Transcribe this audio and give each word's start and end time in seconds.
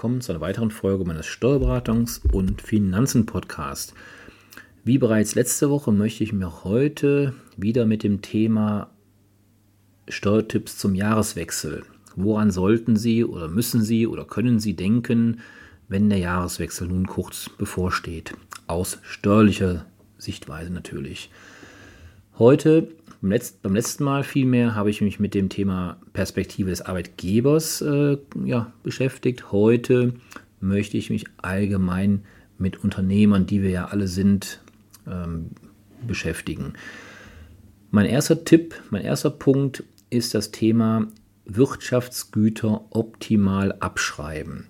Willkommen 0.00 0.22
zu 0.22 0.32
einer 0.32 0.40
weiteren 0.40 0.70
Folge 0.70 1.04
meines 1.04 1.26
Steuerberatungs- 1.26 2.22
und 2.32 2.62
Finanzen-Podcasts. 2.62 3.92
Wie 4.82 4.96
bereits 4.96 5.34
letzte 5.34 5.68
Woche 5.68 5.92
möchte 5.92 6.24
ich 6.24 6.32
mir 6.32 6.64
heute 6.64 7.34
wieder 7.58 7.84
mit 7.84 8.02
dem 8.02 8.22
Thema 8.22 8.88
Steuertipps 10.08 10.78
zum 10.78 10.94
Jahreswechsel. 10.94 11.82
Woran 12.16 12.50
sollten 12.50 12.96
Sie 12.96 13.26
oder 13.26 13.48
müssen 13.48 13.82
Sie 13.82 14.06
oder 14.06 14.24
können 14.24 14.58
Sie 14.58 14.72
denken, 14.72 15.40
wenn 15.88 16.08
der 16.08 16.20
Jahreswechsel 16.20 16.88
nun 16.88 17.06
kurz 17.06 17.50
bevorsteht? 17.50 18.32
Aus 18.68 19.00
steuerlicher 19.02 19.84
Sichtweise 20.16 20.72
natürlich. 20.72 21.30
Heute 22.38 22.88
beim, 23.20 23.30
Letz-, 23.30 23.54
beim 23.62 23.74
letzten 23.74 24.04
Mal 24.04 24.24
vielmehr 24.24 24.74
habe 24.74 24.90
ich 24.90 25.00
mich 25.00 25.20
mit 25.20 25.34
dem 25.34 25.48
Thema 25.48 26.00
Perspektive 26.12 26.70
des 26.70 26.82
Arbeitgebers 26.82 27.80
äh, 27.82 28.18
ja, 28.44 28.72
beschäftigt. 28.82 29.52
Heute 29.52 30.14
möchte 30.60 30.96
ich 30.96 31.10
mich 31.10 31.24
allgemein 31.38 32.24
mit 32.58 32.82
Unternehmern, 32.82 33.46
die 33.46 33.62
wir 33.62 33.70
ja 33.70 33.86
alle 33.86 34.08
sind, 34.08 34.60
ähm, 35.06 35.50
beschäftigen. 36.06 36.74
Mein 37.90 38.06
erster 38.06 38.44
Tipp, 38.44 38.74
mein 38.90 39.02
erster 39.02 39.30
Punkt 39.30 39.84
ist 40.10 40.34
das 40.34 40.50
Thema 40.50 41.08
Wirtschaftsgüter 41.44 42.84
optimal 42.90 43.72
abschreiben. 43.80 44.68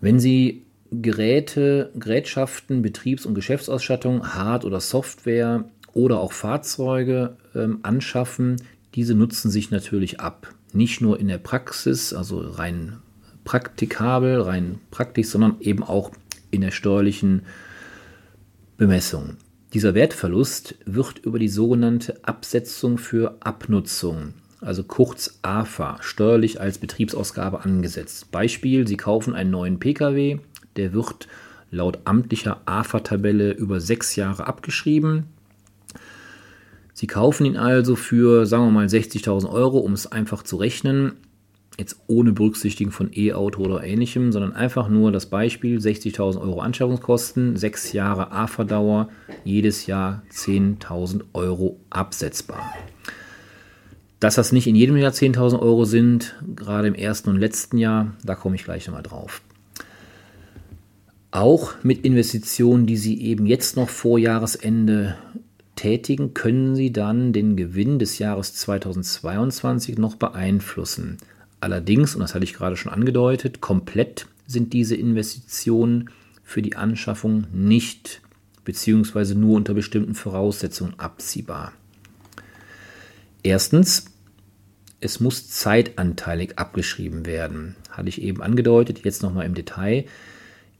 Wenn 0.00 0.18
Sie 0.18 0.64
Geräte, 0.90 1.92
Gerätschaften, 1.94 2.82
Betriebs- 2.82 3.26
und 3.26 3.34
Geschäftsausstattung, 3.34 4.34
Hard- 4.34 4.64
oder 4.64 4.80
Software 4.80 5.68
oder 5.94 6.20
auch 6.20 6.32
Fahrzeuge 6.32 7.36
ähm, 7.54 7.80
anschaffen, 7.82 8.56
diese 8.94 9.14
nutzen 9.14 9.50
sich 9.50 9.70
natürlich 9.70 10.20
ab. 10.20 10.54
Nicht 10.72 11.00
nur 11.00 11.18
in 11.18 11.28
der 11.28 11.38
Praxis, 11.38 12.12
also 12.12 12.40
rein 12.40 12.98
praktikabel, 13.44 14.42
rein 14.42 14.80
praktisch, 14.90 15.28
sondern 15.28 15.56
eben 15.60 15.82
auch 15.82 16.10
in 16.50 16.60
der 16.60 16.70
steuerlichen 16.70 17.42
Bemessung. 18.76 19.36
Dieser 19.74 19.94
Wertverlust 19.94 20.76
wird 20.86 21.18
über 21.18 21.38
die 21.38 21.48
sogenannte 21.48 22.24
Absetzung 22.24 22.96
für 22.96 23.36
Abnutzung, 23.40 24.34
also 24.60 24.82
kurz 24.82 25.38
AFA, 25.42 25.98
steuerlich 26.00 26.60
als 26.60 26.78
Betriebsausgabe 26.78 27.64
angesetzt. 27.64 28.30
Beispiel, 28.30 28.88
Sie 28.88 28.96
kaufen 28.96 29.34
einen 29.34 29.50
neuen 29.50 29.78
Pkw, 29.78 30.38
der 30.76 30.92
wird 30.92 31.28
laut 31.70 31.98
amtlicher 32.04 32.62
AFA-Tabelle 32.64 33.52
über 33.52 33.80
sechs 33.80 34.16
Jahre 34.16 34.46
abgeschrieben. 34.46 35.26
Sie 36.98 37.06
kaufen 37.06 37.46
ihn 37.46 37.56
also 37.56 37.94
für, 37.94 38.44
sagen 38.44 38.64
wir 38.64 38.70
mal, 38.72 38.86
60.000 38.86 39.48
Euro, 39.48 39.78
um 39.78 39.92
es 39.92 40.10
einfach 40.10 40.42
zu 40.42 40.56
rechnen. 40.56 41.12
Jetzt 41.78 42.00
ohne 42.08 42.32
Berücksichtigen 42.32 42.90
von 42.90 43.10
E-Auto 43.14 43.62
oder 43.62 43.84
ähnlichem, 43.84 44.32
sondern 44.32 44.52
einfach 44.52 44.88
nur 44.88 45.12
das 45.12 45.26
Beispiel: 45.26 45.78
60.000 45.78 46.40
Euro 46.40 46.60
Anschaffungskosten, 46.60 47.54
sechs 47.54 47.92
Jahre 47.92 48.32
AFA-Dauer, 48.32 49.10
jedes 49.44 49.86
Jahr 49.86 50.24
10.000 50.32 51.20
Euro 51.34 51.78
absetzbar. 51.88 52.74
Dass 54.18 54.34
das 54.34 54.50
nicht 54.50 54.66
in 54.66 54.74
jedem 54.74 54.96
Jahr 54.96 55.12
10.000 55.12 55.60
Euro 55.60 55.84
sind, 55.84 56.34
gerade 56.56 56.88
im 56.88 56.96
ersten 56.96 57.30
und 57.30 57.36
letzten 57.36 57.78
Jahr, 57.78 58.16
da 58.24 58.34
komme 58.34 58.56
ich 58.56 58.64
gleich 58.64 58.88
nochmal 58.88 59.04
drauf. 59.04 59.40
Auch 61.30 61.74
mit 61.84 62.04
Investitionen, 62.04 62.86
die 62.86 62.96
Sie 62.96 63.22
eben 63.22 63.46
jetzt 63.46 63.76
noch 63.76 63.88
vor 63.88 64.18
Jahresende 64.18 65.16
tätigen, 65.78 66.34
können 66.34 66.74
Sie 66.74 66.92
dann 66.92 67.32
den 67.32 67.56
Gewinn 67.56 67.98
des 67.98 68.18
Jahres 68.18 68.54
2022 68.54 69.96
noch 69.96 70.16
beeinflussen. 70.16 71.18
Allerdings, 71.60 72.14
und 72.14 72.20
das 72.20 72.34
hatte 72.34 72.44
ich 72.44 72.54
gerade 72.54 72.76
schon 72.76 72.92
angedeutet, 72.92 73.60
komplett 73.60 74.26
sind 74.46 74.72
diese 74.72 74.96
Investitionen 74.96 76.10
für 76.42 76.62
die 76.62 76.76
Anschaffung 76.76 77.46
nicht 77.52 78.22
bzw. 78.64 79.34
nur 79.34 79.56
unter 79.56 79.74
bestimmten 79.74 80.14
Voraussetzungen 80.14 80.98
abziehbar. 80.98 81.72
Erstens, 83.42 84.06
es 85.00 85.20
muss 85.20 85.48
zeitanteilig 85.48 86.58
abgeschrieben 86.58 87.24
werden. 87.24 87.76
Hatte 87.90 88.08
ich 88.08 88.20
eben 88.20 88.42
angedeutet, 88.42 89.04
jetzt 89.04 89.22
nochmal 89.22 89.46
im 89.46 89.54
Detail. 89.54 90.06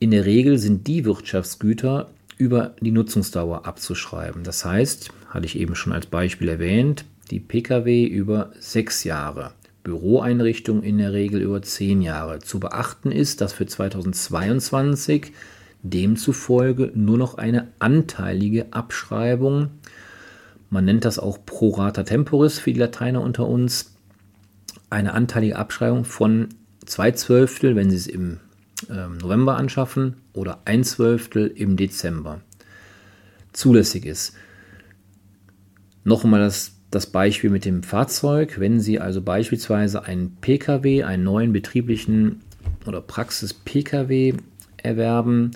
In 0.00 0.10
der 0.10 0.26
Regel 0.26 0.58
sind 0.58 0.88
die 0.88 1.04
Wirtschaftsgüter 1.04 2.10
über 2.38 2.74
die 2.80 2.92
Nutzungsdauer 2.92 3.66
abzuschreiben. 3.66 4.44
Das 4.44 4.64
heißt, 4.64 5.10
hatte 5.28 5.46
ich 5.46 5.58
eben 5.58 5.74
schon 5.74 5.92
als 5.92 6.06
Beispiel 6.06 6.48
erwähnt, 6.48 7.04
die 7.30 7.40
Pkw 7.40 8.04
über 8.06 8.52
sechs 8.58 9.04
Jahre, 9.04 9.52
Büroeinrichtungen 9.84 10.82
in 10.82 10.98
der 10.98 11.12
Regel 11.12 11.42
über 11.42 11.60
zehn 11.62 12.00
Jahre. 12.00 12.38
Zu 12.38 12.60
beachten 12.60 13.10
ist, 13.10 13.40
dass 13.40 13.52
für 13.52 13.66
2022 13.66 15.32
demzufolge 15.82 16.92
nur 16.94 17.18
noch 17.18 17.38
eine 17.38 17.68
anteilige 17.78 18.72
Abschreibung, 18.72 19.70
man 20.70 20.84
nennt 20.84 21.04
das 21.04 21.18
auch 21.18 21.38
pro 21.44 21.70
rata 21.70 22.02
temporis 22.02 22.58
für 22.58 22.72
die 22.72 22.80
Lateiner 22.80 23.22
unter 23.22 23.46
uns, 23.46 23.94
eine 24.90 25.14
anteilige 25.14 25.56
Abschreibung 25.56 26.04
von 26.04 26.48
zwei 26.84 27.12
Zwölftel, 27.12 27.76
wenn 27.76 27.90
Sie 27.90 27.96
es 27.96 28.06
im 28.06 28.38
November 28.88 29.56
anschaffen 29.56 30.16
oder 30.32 30.60
ein 30.64 30.84
Zwölftel 30.84 31.48
im 31.48 31.76
Dezember 31.76 32.40
zulässig 33.52 34.06
ist. 34.06 34.34
Nochmal 36.04 36.40
das, 36.40 36.76
das 36.90 37.06
Beispiel 37.06 37.50
mit 37.50 37.64
dem 37.64 37.82
Fahrzeug. 37.82 38.60
Wenn 38.60 38.80
Sie 38.80 39.00
also 39.00 39.20
beispielsweise 39.20 40.04
einen 40.04 40.36
Pkw, 40.40 41.02
einen 41.02 41.24
neuen 41.24 41.52
betrieblichen 41.52 42.40
oder 42.86 43.00
Praxis-Pkw 43.00 44.34
erwerben, 44.76 45.50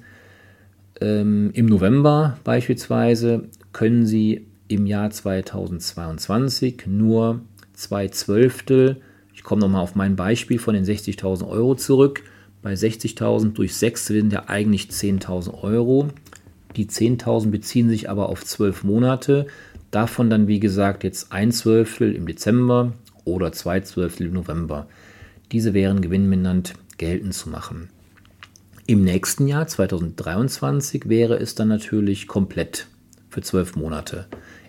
ähm, 1.01 1.51
im 1.55 1.67
November 1.67 2.39
beispielsweise, 2.45 3.49
können 3.73 4.05
Sie 4.05 4.47
im 4.69 4.87
Jahr 4.87 5.11
2022 5.11 6.87
nur 6.87 7.41
zwei 7.73 8.09
Zwölftel, 8.09 9.01
ich 9.35 9.43
komme 9.43 9.61
nochmal 9.61 9.83
auf 9.83 9.95
mein 9.95 10.17
Beispiel 10.17 10.59
von 10.59 10.75
den 10.75 10.85
60.000 10.85 11.49
Euro 11.49 11.75
zurück, 11.75 12.23
bei 12.63 12.75
60.000 12.75 13.53
durch 13.53 13.75
6 13.75 14.07
sind 14.07 14.33
ja 14.33 14.49
eigentlich 14.49 14.85
10.000 14.87 15.63
Euro. 15.63 16.09
Die 16.77 16.87
10.000 16.87 17.51
beziehen 17.51 17.89
sich 17.89 18.09
aber 18.09 18.29
auf 18.29 18.45
12 18.45 18.85
Monate. 18.85 19.47
Davon 19.91 20.31
dann, 20.31 20.47
wie 20.47 20.61
gesagt, 20.61 21.05
jetzt 21.05 21.33
ein 21.33 21.53
Zwölftel 21.53 22.15
im 22.15 22.27
Dezember 22.27 22.93
oder 23.25 23.53
zwei 23.53 23.81
Zwölftel 23.81 24.29
im 24.29 24.35
November. 24.35 24.87
Diese 25.51 25.75
wären 25.75 26.01
gewinnmindernd 26.01 26.75
geltend 26.97 27.35
zu 27.35 27.51
machen. 27.51 27.91
Im 28.87 29.05
nächsten 29.05 29.47
Jahr, 29.47 29.67
2023, 29.67 31.09
wäre 31.09 31.37
es 31.39 31.55
dann 31.55 31.69
natürlich 31.69 32.27
komplett 32.27 32.87
für 33.29 33.43
12 33.43 33.77
Monate. 33.77 34.27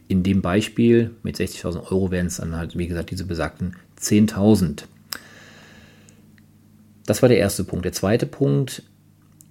In 0.08 0.24
dem 0.24 0.42
Beispiel 0.42 1.12
mit 1.24 1.38
60.000 1.38 1.92
Euro 1.92 2.12
wären 2.12 2.28
es 2.28 2.38
dann 2.38 2.56
halt, 2.56 2.78
wie 2.78 2.88
gesagt, 2.88 3.12
diese 3.12 3.26
besagten 3.26 3.76
10.000. 4.00 4.84
Das 7.06 7.22
war 7.22 7.30
der 7.30 7.38
erste 7.38 7.64
Punkt. 7.64 7.86
Der 7.86 7.92
zweite 7.92 8.26
Punkt, 8.26 8.84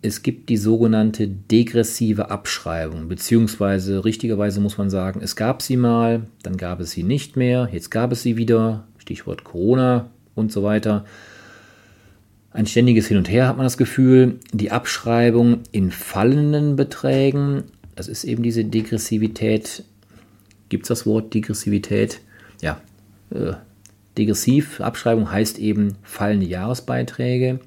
es 0.01 0.23
gibt 0.23 0.49
die 0.49 0.57
sogenannte 0.57 1.29
degressive 1.29 2.31
Abschreibung, 2.31 3.09
beziehungsweise 3.09 4.05
richtigerweise 4.05 4.61
muss 4.61 4.79
man 4.79 4.91
sagen, 4.91 5.21
es 5.23 5.37
gab 5.37 5.63
sie 5.63 5.77
mal, 5.77 6.27
dann 6.43 6.57
gab 6.57 6.81
es 6.81 6.91
sie 6.91 7.05
nicht 7.05 7.37
mehr, 7.37 7.69
jetzt 7.73 7.91
gab 7.91 8.11
es 8.11 8.23
sie 8.23 8.37
wieder, 8.37 8.85
Stichwort 8.99 9.45
Corona 9.45 10.11
und 10.35 10.51
so 10.51 10.63
weiter. 10.63 11.05
Ein 12.51 12.67
ständiges 12.67 13.07
Hin 13.07 13.17
und 13.17 13.31
Her 13.31 13.49
hat 13.49 13.57
man 13.57 13.65
das 13.65 13.79
Gefühl. 13.79 14.39
Die 14.53 14.71
Abschreibung 14.71 15.61
in 15.71 15.91
fallenden 15.91 16.77
Beträgen, 16.77 17.65
das 17.95 18.09
ist 18.09 18.25
eben 18.25 18.43
diese 18.43 18.65
Degressivität. 18.65 19.85
Gibt 20.69 20.85
es 20.85 20.89
das 20.89 21.07
Wort 21.07 21.33
Degressivität? 21.33 22.21
Ja, 22.61 22.81
äh, 23.31 23.55
Degressiv 24.19 24.81
Abschreibung 24.81 25.31
heißt 25.31 25.59
eben 25.59 25.95
fallende 26.03 26.47
Jahresbeiträge. 26.47 27.61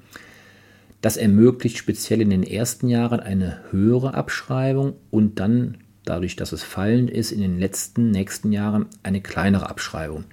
Das 1.00 1.16
ermöglicht 1.16 1.76
speziell 1.76 2.20
in 2.20 2.30
den 2.30 2.42
ersten 2.42 2.88
Jahren 2.88 3.20
eine 3.20 3.60
höhere 3.70 4.14
Abschreibung 4.14 4.94
und 5.10 5.38
dann, 5.40 5.78
dadurch, 6.04 6.36
dass 6.36 6.52
es 6.52 6.62
fallend 6.62 7.10
ist, 7.10 7.32
in 7.32 7.40
den 7.40 7.58
letzten 7.58 8.10
nächsten 8.10 8.52
Jahren 8.52 8.86
eine 9.02 9.20
kleinere 9.20 9.68
Abschreibung. 9.68 10.24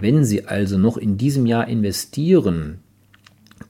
Wenn 0.00 0.24
Sie 0.24 0.46
also 0.46 0.78
noch 0.78 0.96
in 0.96 1.16
diesem 1.16 1.46
Jahr 1.46 1.68
investieren, 1.68 2.78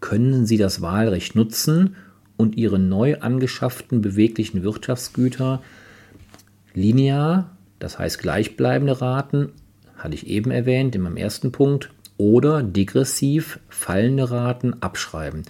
können 0.00 0.46
Sie 0.46 0.58
das 0.58 0.80
Wahlrecht 0.82 1.34
nutzen 1.34 1.96
und 2.36 2.56
Ihre 2.56 2.78
neu 2.78 3.18
angeschafften 3.20 4.02
beweglichen 4.02 4.62
Wirtschaftsgüter 4.62 5.62
linear, 6.74 7.56
das 7.78 7.98
heißt 7.98 8.18
gleichbleibende 8.18 9.00
Raten 9.00 9.52
hatte 9.98 10.14
ich 10.14 10.26
eben 10.26 10.50
erwähnt 10.50 10.94
in 10.94 11.02
meinem 11.02 11.16
ersten 11.16 11.52
Punkt, 11.52 11.90
oder 12.16 12.62
degressiv 12.62 13.60
fallende 13.68 14.30
Raten 14.30 14.74
abschreiben. 14.82 15.42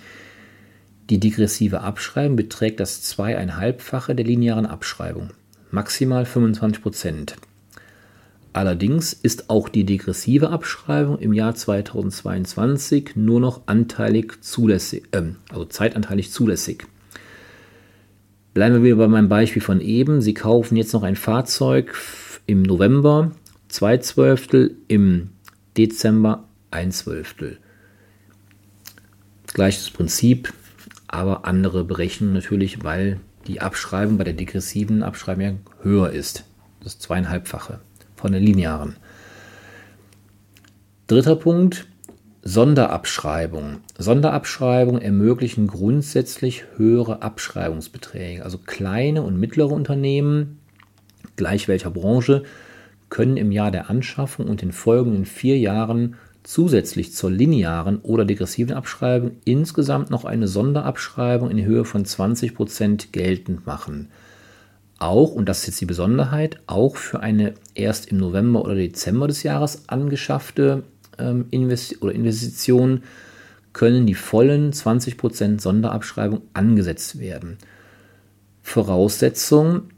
Die 1.10 1.18
degressive 1.18 1.80
Abschreibung 1.80 2.36
beträgt 2.36 2.80
das 2.80 3.02
zweieinhalbfache 3.02 4.14
der 4.14 4.26
linearen 4.26 4.66
Abschreibung, 4.66 5.30
maximal 5.70 6.26
25 6.26 6.82
Prozent. 6.82 7.36
Allerdings 8.52 9.12
ist 9.12 9.50
auch 9.50 9.68
die 9.68 9.84
degressive 9.84 10.50
Abschreibung 10.50 11.18
im 11.18 11.32
Jahr 11.32 11.54
2022 11.54 13.12
nur 13.16 13.40
noch 13.40 13.62
anteilig 13.66 14.42
zulässig, 14.42 15.04
äh, 15.12 15.22
also 15.50 15.64
zeitanteilig 15.64 16.32
zulässig. 16.32 16.84
Bleiben 18.52 18.74
wir 18.74 18.82
wieder 18.82 18.96
bei 18.96 19.08
meinem 19.08 19.28
Beispiel 19.28 19.62
von 19.62 19.80
eben. 19.80 20.20
Sie 20.20 20.34
kaufen 20.34 20.76
jetzt 20.76 20.92
noch 20.92 21.04
ein 21.04 21.16
Fahrzeug 21.16 21.94
im 22.46 22.62
November, 22.62 23.32
zwei 23.68 23.98
Zwölftel, 23.98 24.76
im 24.88 25.30
Dezember 25.76 26.44
ein 26.70 26.90
Zwölftel. 26.92 27.58
Gleiches 29.46 29.90
Prinzip, 29.90 30.52
aber 31.06 31.44
andere 31.44 31.84
Berechnungen 31.84 32.34
natürlich, 32.34 32.84
weil 32.84 33.20
die 33.46 33.60
Abschreibung 33.60 34.18
bei 34.18 34.24
der 34.24 34.34
degressiven 34.34 35.02
Abschreibung 35.02 35.60
höher 35.82 36.10
ist. 36.10 36.44
Das 36.82 36.98
zweieinhalbfache 36.98 37.80
von 38.16 38.32
der 38.32 38.40
linearen. 38.40 38.96
Dritter 41.06 41.36
Punkt, 41.36 41.86
Sonderabschreibung. 42.42 43.78
Sonderabschreibungen 43.96 45.00
ermöglichen 45.00 45.66
grundsätzlich 45.66 46.64
höhere 46.76 47.22
Abschreibungsbeträge. 47.22 48.44
Also 48.44 48.58
kleine 48.58 49.22
und 49.22 49.40
mittlere 49.40 49.72
Unternehmen, 49.72 50.58
gleich 51.36 51.68
welcher 51.68 51.90
Branche, 51.90 52.44
können 53.08 53.36
im 53.36 53.52
Jahr 53.52 53.70
der 53.70 53.90
Anschaffung 53.90 54.46
und 54.46 54.62
den 54.62 54.72
folgenden 54.72 55.24
vier 55.24 55.58
Jahren 55.58 56.16
zusätzlich 56.42 57.12
zur 57.12 57.30
linearen 57.30 57.98
oder 57.98 58.24
degressiven 58.24 58.74
Abschreibung 58.74 59.32
insgesamt 59.44 60.10
noch 60.10 60.24
eine 60.24 60.48
Sonderabschreibung 60.48 61.50
in 61.50 61.64
Höhe 61.64 61.84
von 61.84 62.04
20% 62.04 63.08
geltend 63.12 63.66
machen. 63.66 64.08
Auch, 64.98 65.32
und 65.32 65.48
das 65.48 65.60
ist 65.60 65.66
jetzt 65.66 65.80
die 65.80 65.86
Besonderheit, 65.86 66.58
auch 66.66 66.96
für 66.96 67.20
eine 67.20 67.54
erst 67.74 68.06
im 68.06 68.18
November 68.18 68.64
oder 68.64 68.74
Dezember 68.74 69.28
des 69.28 69.42
Jahres 69.42 69.88
angeschaffte 69.88 70.82
ähm, 71.18 71.46
Invest 71.50 72.02
oder 72.02 72.14
Investition 72.14 73.02
können 73.72 74.06
die 74.06 74.14
vollen 74.14 74.72
20% 74.72 75.60
Sonderabschreibung 75.60 76.42
angesetzt 76.52 77.20
werden. 77.20 77.58
Voraussetzung, 78.62 79.90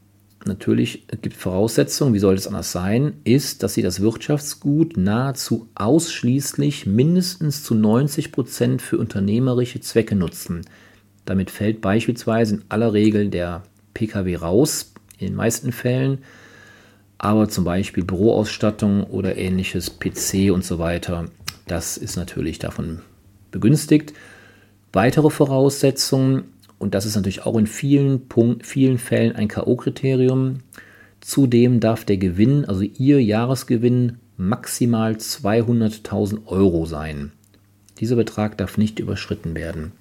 natürlich 0.47 1.07
gibt 1.23 1.37
Voraussetzungen, 1.37 2.15
wie 2.15 2.19
soll 2.19 2.35
es 2.35 2.47
anders 2.47 2.73
sein, 2.73 3.15
ist, 3.25 3.63
dass 3.63 3.75
Sie 3.75 3.83
das 3.83 4.01
Wirtschaftsgut 4.01 4.97
nahezu 4.97 5.69
ausschließlich 5.75 6.87
mindestens 6.87 7.63
zu 7.63 7.75
90% 7.75 8.81
für 8.81 8.99
unternehmerische 8.99 9.81
Zwecke 9.81 10.15
nutzen. 10.15 10.63
Damit 11.25 11.51
fällt 11.51 11.81
beispielsweise 11.81 12.57
in 12.57 12.65
aller 12.69 12.93
Regel 12.93 13.29
der 13.29 13.63
Pkw 13.95 14.37
raus, 14.37 14.93
in 15.19 15.29
den 15.29 15.37
meisten 15.37 15.73
Fällen 15.73 16.19
aber 17.23 17.51
zum 17.51 17.65
Beispiel 17.65 18.03
Büroausstattung 18.03 19.05
oder 19.05 19.37
ähnliches, 19.37 19.99
PC 19.99 20.51
und 20.51 20.65
so 20.65 20.79
weiter, 20.79 21.27
das 21.67 21.99
ist 21.99 22.17
natürlich 22.17 22.59
davon 22.59 23.03
begünstigt. 23.51 24.15
Weitere 24.95 25.29
Voraussetzungen, 25.29 26.45
und 26.81 26.94
das 26.94 27.05
ist 27.05 27.15
natürlich 27.15 27.44
auch 27.44 27.59
in 27.59 27.67
vielen, 27.67 28.27
Punkt, 28.27 28.67
vielen 28.67 28.97
Fällen 28.97 29.37
ein 29.37 29.49
KO-Kriterium, 29.49 30.61
zudem 31.21 31.79
darf 31.79 32.06
der 32.06 32.17
Gewinn, 32.17 32.65
also 32.65 32.81
Ihr 32.82 33.23
Jahresgewinn, 33.23 34.17
maximal 34.38 35.12
200.000 35.12 36.47
Euro 36.47 36.87
sein. 36.87 37.32
Dieser 37.99 38.17
Betrag 38.17 38.56
darf 38.56 38.79
nicht 38.79 38.99
überschritten 38.99 39.55
werden. 39.55 39.93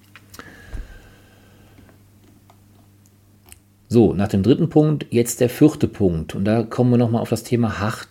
So, 3.88 4.14
nach 4.14 4.28
dem 4.28 4.42
dritten 4.42 4.70
Punkt 4.70 5.06
jetzt 5.10 5.42
der 5.42 5.50
vierte 5.50 5.86
Punkt. 5.86 6.34
Und 6.34 6.46
da 6.46 6.62
kommen 6.62 6.92
wir 6.92 6.96
nochmal 6.96 7.20
auf 7.20 7.28
das 7.28 7.44
Thema 7.44 7.78
Hard, 7.78 8.08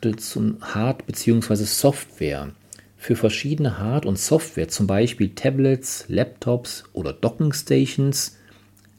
Hard 0.62 1.08
bzw. 1.08 1.56
Software. 1.56 2.50
Für 2.98 3.16
verschiedene 3.16 3.80
Hard- 3.80 4.06
und 4.06 4.20
Software, 4.20 4.68
zum 4.68 4.86
Beispiel 4.86 5.30
Tablets, 5.30 6.06
Laptops 6.08 6.84
oder 6.94 7.14
Dockingstations, 7.14 8.36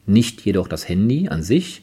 nicht 0.06 0.40
jedoch 0.42 0.68
das 0.68 0.88
Handy 0.88 1.28
an 1.28 1.42
sich, 1.42 1.82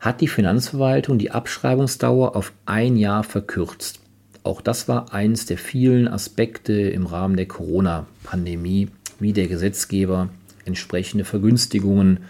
hat 0.00 0.20
die 0.20 0.28
Finanzverwaltung 0.28 1.18
die 1.18 1.30
Abschreibungsdauer 1.30 2.36
auf 2.36 2.52
ein 2.66 2.96
Jahr 2.96 3.24
verkürzt. 3.24 4.00
Auch 4.44 4.60
das 4.60 4.88
war 4.88 5.12
eines 5.12 5.46
der 5.46 5.58
vielen 5.58 6.08
Aspekte 6.08 6.72
im 6.72 7.06
Rahmen 7.06 7.36
der 7.36 7.46
Corona-Pandemie, 7.46 8.88
wie 9.18 9.32
der 9.32 9.48
Gesetzgeber 9.48 10.28
entsprechende 10.64 11.24
Vergünstigungen 11.24 12.20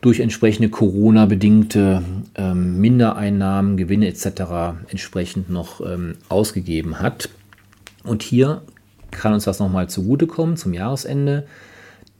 durch 0.00 0.20
entsprechende 0.20 0.68
Corona-bedingte 0.68 2.02
ähm, 2.34 2.78
Mindereinnahmen, 2.78 3.76
Gewinne 3.76 4.06
etc. 4.06 4.76
entsprechend 4.88 5.48
noch 5.48 5.80
ähm, 5.80 6.16
ausgegeben 6.28 7.00
hat. 7.00 7.30
Und 8.04 8.22
hier 8.22 8.62
kann 9.10 9.32
uns 9.32 9.44
das 9.44 9.60
nochmal 9.60 9.88
zugutekommen 9.88 10.58
zum 10.58 10.74
Jahresende. 10.74 11.46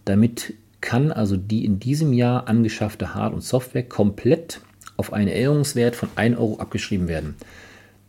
Damit 0.07 0.55
kann 0.85 1.13
also 1.13 1.39
die 1.39 1.65
in 1.65 1.81
diesem 1.81 2.13
Jahr 2.13 2.47
angeschaffte 2.47 3.15
Hard- 3.15 3.33
und 3.33 3.41
Software 3.41 3.89
komplett 3.89 4.61
auf 4.99 5.15
einen 5.15 5.29
Erinnerungswert 5.29 5.97
von 5.97 6.11
1 6.15 6.37
Euro 6.37 6.59
abgeschrieben 6.59 7.09
werden. 7.09 7.37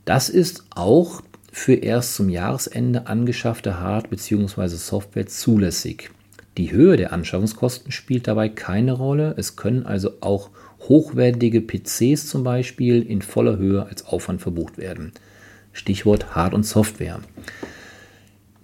Das 0.04 0.28
ist 0.28 0.66
auch 0.72 1.22
für 1.54 1.76
erst 1.76 2.16
zum 2.16 2.28
Jahresende 2.28 3.08
angeschaffte 3.08 3.80
Hard- 3.80 4.10
bzw. 4.10 4.68
Software 4.68 5.26
zulässig. 5.26 6.12
Die 6.58 6.74
Höhe 6.74 6.98
der 6.98 7.14
Anschaffungskosten 7.14 7.94
spielt 7.94 8.28
dabei 8.28 8.50
keine 8.50 8.92
Rolle. 8.92 9.36
Es 9.38 9.56
können 9.56 9.86
also 9.86 10.12
auch 10.20 10.50
hochwertige 10.82 11.62
PCs 11.62 12.28
zum 12.28 12.44
Beispiel 12.44 13.04
in 13.04 13.22
voller 13.22 13.56
Höhe 13.56 13.86
als 13.86 14.06
Aufwand 14.06 14.42
verbucht 14.42 14.78
werden. 14.78 15.14
Stichwort 15.72 16.36
Hard- 16.36 16.54
und 16.54 16.66
Software. 16.66 17.22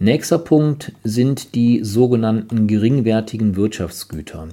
Nächster 0.03 0.39
Punkt 0.39 0.93
sind 1.03 1.53
die 1.53 1.83
sogenannten 1.83 2.65
geringwertigen 2.65 3.55
Wirtschaftsgüter. 3.55 4.47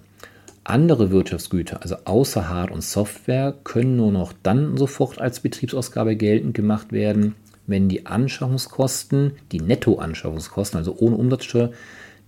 Andere 0.62 1.10
Wirtschaftsgüter, 1.10 1.80
also 1.80 1.96
außer 2.04 2.50
Hard- 2.50 2.70
und 2.70 2.84
Software, 2.84 3.54
können 3.64 3.96
nur 3.96 4.12
noch 4.12 4.34
dann 4.42 4.76
sofort 4.76 5.18
als 5.18 5.40
Betriebsausgabe 5.40 6.16
geltend 6.16 6.52
gemacht 6.52 6.92
werden, 6.92 7.34
wenn 7.66 7.88
die 7.88 8.04
Anschaffungskosten, 8.04 9.38
die 9.50 9.62
Nettoanschaffungskosten, 9.62 10.76
also 10.76 10.94
ohne 10.98 11.16
Umsatzsteuer, 11.16 11.72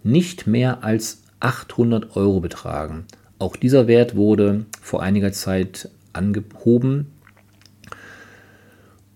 nicht 0.03 0.47
mehr 0.47 0.83
als 0.83 1.21
800 1.41 2.17
Euro 2.17 2.41
betragen. 2.41 3.05
Auch 3.39 3.57
dieser 3.57 3.87
Wert 3.87 4.17
wurde 4.17 4.65
vor 4.81 5.03
einiger 5.03 5.33
Zeit 5.33 5.91
angehoben 6.15 7.09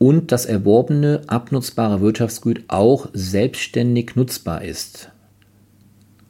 und 0.05 0.33
das 0.33 0.45
erworbene 0.45 1.23
abnutzbare 1.29 2.03
Wirtschaftsgut 2.03 2.65
auch 2.69 3.09
selbstständig 3.15 4.17
nutzbar 4.17 4.63
ist. 4.63 5.11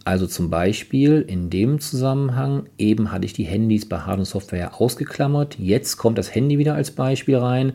Also 0.04 0.28
zum 0.28 0.48
Beispiel 0.48 1.24
in 1.26 1.50
dem 1.50 1.80
Zusammenhang, 1.80 2.68
eben 2.78 3.10
hatte 3.10 3.24
ich 3.24 3.32
die 3.32 3.42
Handys 3.42 3.88
bei 3.88 3.98
Hard- 3.98 4.20
und 4.20 4.26
Software 4.26 4.80
ausgeklammert, 4.80 5.58
jetzt 5.58 5.96
kommt 5.96 6.18
das 6.18 6.32
Handy 6.32 6.56
wieder 6.56 6.76
als 6.76 6.92
Beispiel 6.92 7.36
rein. 7.36 7.72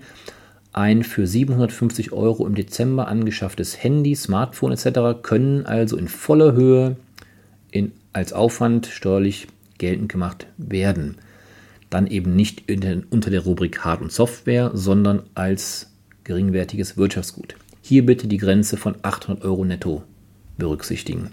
Ein 0.72 1.04
für 1.04 1.28
750 1.28 2.14
Euro 2.14 2.48
im 2.48 2.56
Dezember 2.56 3.10
angeschafftes 3.10 3.84
Handy, 3.84 4.16
Smartphone 4.16 4.72
etc. 4.72 5.22
können 5.22 5.66
also 5.66 5.98
in 5.98 6.08
voller 6.08 6.54
Höhe 6.54 6.96
in, 7.72 7.92
als 8.14 8.32
Aufwand 8.32 8.88
steuerlich 8.88 9.50
geltend 9.78 10.08
gemacht 10.08 10.48
werden. 10.56 11.18
Dann 11.90 12.08
eben 12.08 12.38
nicht 12.38 12.70
den, 12.70 13.04
unter 13.10 13.32
der 13.32 13.42
Rubrik 13.42 13.84
Hard- 13.84 14.02
und 14.02 14.14
Software, 14.14 14.72
sondern 14.74 15.24
als 15.36 15.89
geringwertiges 16.30 16.96
Wirtschaftsgut. 16.96 17.56
Hier 17.82 18.06
bitte 18.06 18.28
die 18.28 18.38
Grenze 18.38 18.78
von 18.78 18.96
800 19.02 19.44
Euro 19.44 19.66
netto 19.66 20.04
berücksichtigen. 20.60 21.32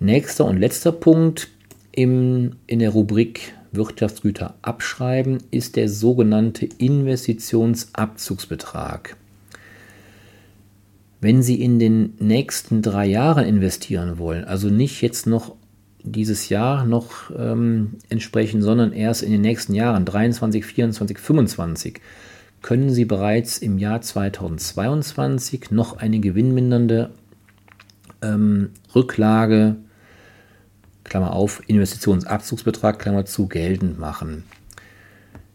Nächster 0.00 0.46
und 0.46 0.56
letzter 0.56 0.90
Punkt 0.90 1.48
im, 1.92 2.52
in 2.66 2.78
der 2.78 2.88
Rubrik 2.90 3.52
Wirtschaftsgüter 3.70 4.54
abschreiben, 4.62 5.42
ist 5.50 5.76
der 5.76 5.90
sogenannte 5.90 6.66
Investitionsabzugsbetrag. 6.78 9.18
Wenn 11.20 11.42
Sie 11.42 11.60
in 11.60 11.78
den 11.78 12.14
nächsten 12.18 12.80
drei 12.80 13.04
Jahren 13.04 13.44
investieren 13.44 14.16
wollen, 14.16 14.44
also 14.44 14.70
nicht 14.70 15.02
jetzt 15.02 15.26
noch 15.26 15.56
dieses 16.02 16.48
Jahr 16.48 16.86
noch 16.86 17.30
ähm, 17.36 17.98
entsprechen, 18.08 18.62
sondern 18.62 18.92
erst 18.92 19.22
in 19.22 19.30
den 19.30 19.42
nächsten 19.42 19.74
Jahren, 19.74 20.06
23, 20.06 20.64
24, 20.64 21.18
25, 21.18 22.00
können 22.62 22.90
Sie 22.90 23.04
bereits 23.04 23.58
im 23.58 23.78
Jahr 23.78 24.00
2022 24.00 25.70
noch 25.70 25.96
eine 25.98 26.20
gewinnmindernde 26.20 27.10
ähm, 28.22 28.70
Rücklage 28.94 29.76
Klammer 31.08 31.32
auf, 31.32 31.62
Investitionsabzugsbetrag, 31.66 32.98
Klammer 32.98 33.24
zu, 33.24 33.48
geltend 33.48 33.98
machen. 33.98 34.44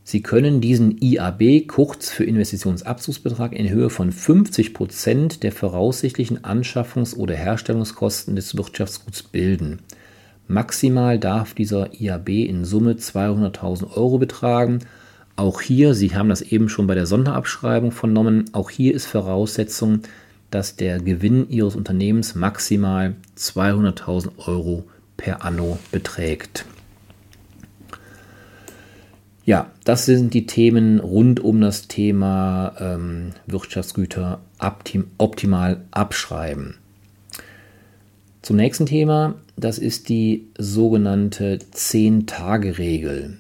Sie 0.06 0.22
können 0.22 0.60
diesen 0.60 0.98
IAB, 1.00 1.68
kurz 1.68 2.10
für 2.10 2.26
Investitionsabzugsbetrag, 2.26 3.54
in 3.54 3.70
Höhe 3.70 3.90
von 3.90 4.12
50 4.12 4.74
Prozent 4.74 5.44
der 5.44 5.54
voraussichtlichen 5.54 6.40
Anschaffungs- 6.40 7.16
oder 7.16 7.36
Herstellungskosten 7.36 8.36
des 8.36 8.58
Wirtschaftsguts 8.58 9.24
bilden. 9.24 9.80
Maximal 10.48 11.20
darf 11.20 11.54
dieser 11.54 11.94
IAB 11.94 12.30
in 12.30 12.66
Summe 12.66 12.94
200.000 12.94 13.96
Euro 13.96 14.18
betragen. 14.18 14.80
Auch 15.36 15.62
hier, 15.62 15.96
Sie 15.96 16.16
haben 16.16 16.30
das 16.30 16.42
eben 16.42 16.70
schon 16.70 16.86
bei 16.86 16.96
der 16.96 17.08
Sonderabschreibung 17.08 17.92
vernommen, 17.92 18.46
auch 18.54 18.70
hier 18.70 18.94
ist 18.94 19.08
Voraussetzung, 19.08 20.02
dass 20.52 20.76
der 20.76 21.00
Gewinn 21.00 21.50
Ihres 21.50 21.76
Unternehmens 21.76 22.36
maximal 22.36 23.16
200.000 23.38 24.48
Euro 24.48 24.84
per 25.18 25.44
anno 25.44 25.80
beträgt. 25.92 26.66
Ja, 29.46 29.72
das 29.84 30.06
sind 30.06 30.34
die 30.34 30.46
Themen 30.46 31.00
rund 31.00 31.40
um 31.40 31.60
das 31.60 31.88
Thema 31.88 32.74
ähm, 32.80 33.32
Wirtschaftsgüter 33.46 34.40
optim 34.60 35.08
optimal 35.18 35.82
abschreiben. 35.92 36.76
Zum 38.42 38.56
nächsten 38.56 38.86
Thema, 38.86 39.36
das 39.58 39.80
ist 39.80 40.08
die 40.08 40.48
sogenannte 40.58 41.58
10-Tage-Regel. 41.58 43.40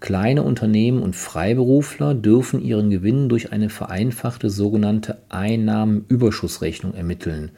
Kleine 0.00 0.42
Unternehmen 0.42 1.02
und 1.02 1.14
Freiberufler 1.14 2.14
dürfen 2.14 2.62
ihren 2.62 2.88
Gewinn 2.88 3.28
durch 3.28 3.52
eine 3.52 3.68
vereinfachte 3.68 4.48
sogenannte 4.48 5.18
Einnahmenüberschussrechnung 5.28 6.94
ermitteln. 6.94 7.50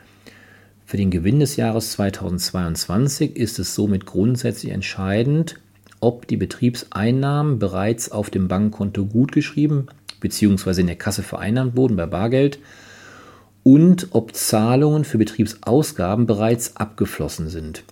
Für 0.85 0.97
den 0.97 1.11
Gewinn 1.11 1.39
des 1.39 1.57
Jahres 1.57 1.93
2022 1.93 3.37
ist 3.37 3.61
es 3.61 3.77
somit 3.77 4.07
grundsätzlich 4.07 4.73
entscheidend, 4.73 5.61
ob 6.01 6.27
die 6.27 6.37
Betriebseinnahmen 6.37 7.61
bereits 7.61 8.11
auf 8.11 8.29
dem 8.29 8.49
Bankkonto 8.49 9.07
gutgeschrieben 9.07 9.87
bzw. 10.21 10.81
in 10.81 10.89
der 10.89 10.97
Kasse 10.97 11.23
vereinnahmt 11.23 11.77
wurden 11.77 11.97
bei 11.97 12.07
Bargeld 12.07 12.59
und 13.63 14.09
ob 14.11 14.35
Zahlungen 14.35 15.05
für 15.05 15.19
Betriebsausgaben 15.19 16.27
bereits 16.27 16.77
abgeflossen 16.77 17.49
sind. 17.49 17.85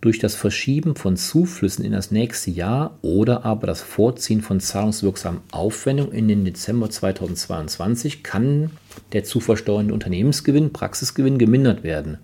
Durch 0.00 0.20
das 0.20 0.36
Verschieben 0.36 0.94
von 0.94 1.16
Zuflüssen 1.16 1.84
in 1.84 1.90
das 1.90 2.12
nächste 2.12 2.52
Jahr 2.52 2.96
oder 3.02 3.44
aber 3.44 3.66
das 3.66 3.82
Vorziehen 3.82 4.42
von 4.42 4.60
zahlungswirksamen 4.60 5.40
Aufwendungen 5.50 6.12
in 6.12 6.28
den 6.28 6.44
Dezember 6.44 6.88
2022 6.88 8.22
kann 8.22 8.70
der 9.12 9.24
zu 9.24 9.40
versteuernde 9.40 9.92
Unternehmensgewinn, 9.92 10.72
Praxisgewinn 10.72 11.38
gemindert 11.38 11.82
werden. 11.82 12.18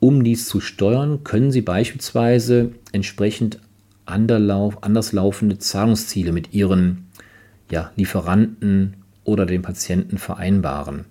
Um 0.00 0.24
dies 0.24 0.48
zu 0.48 0.60
steuern, 0.60 1.22
können 1.22 1.52
Sie 1.52 1.62
beispielsweise 1.62 2.72
entsprechend 2.90 3.60
anders 4.04 5.12
laufende 5.12 5.58
Zahlungsziele 5.58 6.32
mit 6.32 6.52
Ihren 6.52 7.06
ja, 7.70 7.92
Lieferanten 7.94 8.96
oder 9.22 9.46
den 9.46 9.62
Patienten 9.62 10.18
vereinbaren. 10.18 11.04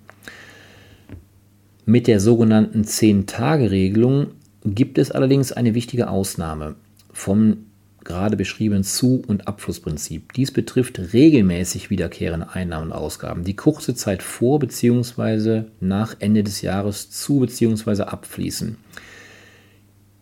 Mit 1.86 2.08
der 2.08 2.20
sogenannten 2.20 2.84
10-Tage-Regelung 2.84 4.27
gibt 4.65 4.98
es 4.98 5.12
allerdings 5.12 5.51
eine 5.51 5.74
wichtige 5.75 6.10
Ausnahme 6.10 6.75
vom 7.12 7.65
gerade 8.03 8.36
beschriebenen 8.36 8.84
Zu- 8.84 9.24
und 9.27 9.48
Abflussprinzip. 9.48 10.34
Dies 10.34 10.51
betrifft 10.51 11.00
regelmäßig 11.13 11.89
wiederkehrende 11.89 12.50
Einnahmen 12.50 12.88
und 12.88 12.98
Ausgaben, 12.98 13.43
die 13.43 13.55
kurze 13.55 13.96
Zeit 13.96 14.24
vor 14.24 14.60
bzw. 14.60 15.63
nach 15.79 16.15
Ende 16.20 16.43
des 16.43 16.62
Jahres 16.62 17.10
zu 17.12 17.39
bzw. 17.39 18.03
abfließen. 18.03 18.77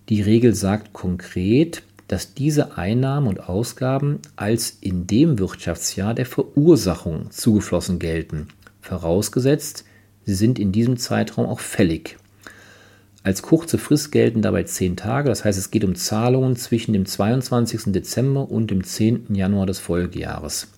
Die 0.10 0.22
Regel 0.22 0.54
sagt 0.54 0.94
konkret, 0.94 1.84
dass 2.08 2.34
diese 2.34 2.78
Einnahmen 2.78 3.28
und 3.28 3.48
Ausgaben 3.48 4.20
als 4.36 4.78
in 4.82 5.08
dem 5.08 5.40
Wirtschaftsjahr 5.40 6.14
der 6.14 6.26
Verursachung 6.26 7.32
zugeflossen 7.32 8.00
gelten, 8.00 8.50
vorausgesetzt, 8.82 9.86
Sie 10.24 10.36
sind 10.36 10.60
in 10.60 10.72
diesem 10.72 10.98
Zeitraum 10.98 11.48
auch 11.48 11.60
fällig. 11.60 12.18
Als 13.24 13.44
kurze 13.44 13.78
Frist 13.78 14.12
gelten 14.12 14.42
dabei 14.42 14.64
zehn 14.64 14.96
Tage, 14.96 15.30
das 15.30 15.46
heißt 15.46 15.60
es 15.60 15.70
geht 15.70 15.84
um 15.84 15.96
Zahlungen 15.96 16.56
zwischen 16.56 16.94
dem 16.94 17.06
22. 17.06 17.92
Dezember 17.94 18.50
und 18.50 18.72
dem 18.72 18.84
10. 18.84 19.36
Januar 19.36 19.68
des 19.68 19.80
Folgejahres. 19.80 20.70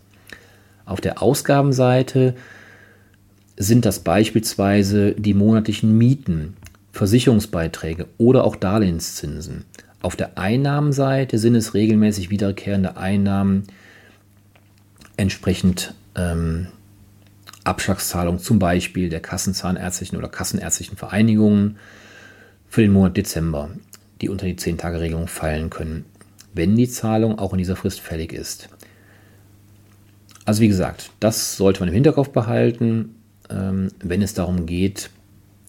Auf 0.86 1.00
der 1.00 1.22
Ausgabenseite 1.22 2.36
sind 3.56 3.86
das 3.86 4.00
beispielsweise 4.00 5.14
die 5.14 5.34
monatlichen 5.34 5.98
Mieten, 5.98 6.58
Versicherungsbeiträge 6.92 8.08
oder 8.18 8.44
auch 8.44 8.58
Darlehenszinsen. 8.58 9.64
Auf 10.02 10.18
der 10.18 10.38
Einnahmenseite 10.38 11.38
sind 11.38 11.56
es 11.56 11.74
regelmäßig 11.74 12.30
wiederkehrende 12.30 12.98
Einnahmen, 12.98 13.64
entsprechend 15.16 15.94
ähm, 16.16 16.68
Abschlagszahlung 17.64 18.40
zum 18.40 18.60
Beispiel 18.60 19.08
der 19.08 19.22
Kassenzahnärztlichen 19.22 20.18
oder 20.18 20.28
Kassenärztlichen 20.28 20.98
Vereinigungen 20.98 21.78
für 22.74 22.82
den 22.82 22.92
Monat 22.92 23.16
Dezember, 23.18 23.70
die 24.20 24.30
unter 24.30 24.48
die 24.48 24.56
10-Tage-Regelung 24.56 25.28
fallen 25.28 25.70
können, 25.70 26.06
wenn 26.56 26.76
die 26.76 26.90
Zahlung 26.90 27.38
auch 27.38 27.52
in 27.52 27.60
dieser 27.60 27.76
Frist 27.76 28.00
fällig 28.00 28.34
ist. 28.34 28.68
Also 30.44 30.62
wie 30.62 30.70
gesagt, 30.70 31.12
das 31.20 31.56
sollte 31.56 31.82
man 31.82 31.90
im 31.90 31.94
Hinterkopf 31.94 32.30
behalten, 32.30 33.14
ähm, 33.52 33.90
wenn 34.00 34.24
es 34.24 34.34
darum 34.34 34.66
geht, 34.66 35.12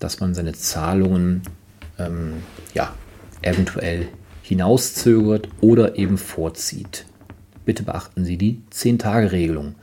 dass 0.00 0.20
man 0.20 0.32
seine 0.32 0.54
Zahlungen 0.54 1.42
ähm, 1.98 2.36
ja, 2.72 2.94
eventuell 3.42 4.08
hinauszögert 4.40 5.50
oder 5.60 5.98
eben 5.98 6.16
vorzieht. 6.16 7.04
Bitte 7.66 7.82
beachten 7.82 8.24
Sie 8.24 8.38
die 8.38 8.62
10-Tage-Regelung. 8.72 9.74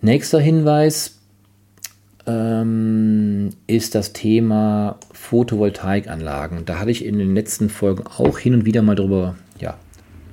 Nächster 0.00 0.40
Hinweis 0.40 1.18
ist 2.24 3.94
das 3.94 4.12
Thema 4.12 4.98
Photovoltaikanlagen. 5.12 6.64
Da 6.64 6.78
hatte 6.78 6.90
ich 6.92 7.04
in 7.04 7.18
den 7.18 7.34
letzten 7.34 7.68
Folgen 7.68 8.04
auch 8.06 8.38
hin 8.38 8.54
und 8.54 8.64
wieder 8.64 8.82
mal 8.82 8.94
drüber 8.94 9.34
ja, 9.58 9.76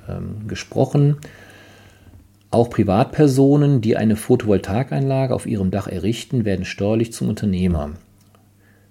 ähm, 0.08 0.46
gesprochen. 0.46 1.16
Auch 2.52 2.70
Privatpersonen, 2.70 3.80
die 3.80 3.96
eine 3.96 4.16
Photovoltaikanlage 4.16 5.34
auf 5.34 5.46
ihrem 5.46 5.70
Dach 5.70 5.88
errichten, 5.88 6.44
werden 6.44 6.64
steuerlich 6.64 7.12
zum 7.12 7.28
Unternehmer. 7.28 7.90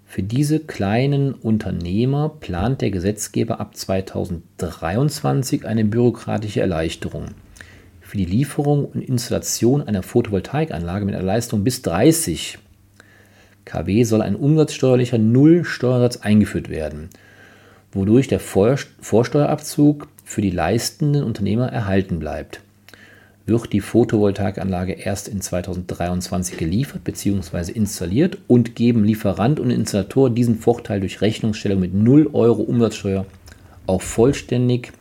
Für 0.06 0.24
diese 0.24 0.60
kleinen 0.60 1.34
Unternehmer 1.34 2.30
plant 2.40 2.82
der 2.82 2.92
Gesetzgeber 2.92 3.60
ab 3.60 3.78
2023 3.78 5.66
eine 5.66 5.86
bürokratische 5.86 6.62
Erleichterung 6.62 7.28
für 8.10 8.18
die 8.18 8.26
Lieferung 8.26 8.86
und 8.86 9.04
Installation 9.04 9.84
einer 9.84 10.02
Photovoltaikanlage 10.02 11.06
mit 11.06 11.14
einer 11.14 11.24
Leistung 11.24 11.64
bis 11.64 11.84
30 11.84 12.58
kW 13.70 14.04
soll 14.04 14.22
ein 14.22 14.36
umsatzsteuerlicher 14.36 15.20
Nullsteuersatz 15.20 16.18
eingeführt 16.18 16.70
werden, 16.70 17.10
wodurch 17.92 18.28
der 18.28 18.40
Vorsteuerabzug 18.40 20.08
für 20.24 20.42
die 20.42 20.50
leistenden 20.50 21.24
Unternehmer 21.24 21.72
erhalten 21.72 22.20
bleibt. 22.20 22.62
Wird 23.46 23.74
die 23.74 23.82
Photovoltaikanlage 23.82 24.94
erst 24.94 25.28
in 25.28 25.42
2023 25.42 26.58
geliefert 26.58 27.04
bzw. 27.04 27.72
installiert 27.72 28.38
und 28.48 28.76
geben 28.76 29.04
Lieferant 29.04 29.60
und 29.60 29.72
Installator 29.72 30.30
diesen 30.30 30.58
Vorteil 30.60 31.00
durch 31.00 31.22
Rechnungsstellung 31.22 31.80
mit 31.80 31.94
0 31.94 32.30
Euro 32.34 32.62
Umsatzsteuer 32.62 33.26
auch 33.88 34.02
vollständig 34.02 34.92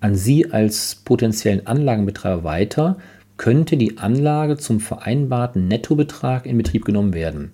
an 0.00 0.14
Sie 0.14 0.52
als 0.52 0.96
potenziellen 1.04 1.66
Anlagenbetreiber 1.66 2.44
weiter, 2.44 2.96
könnte 3.36 3.76
die 3.76 3.98
Anlage 3.98 4.56
zum 4.56 4.80
vereinbarten 4.80 5.68
Nettobetrag 5.68 6.46
in 6.46 6.56
Betrieb 6.56 6.84
genommen 6.84 7.14
werden. 7.14 7.52